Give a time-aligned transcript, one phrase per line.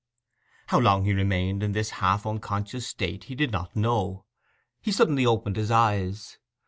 [0.65, 4.25] How long he remained in this half unconscious state he did not know.
[4.81, 6.39] He suddenly opened his eyes.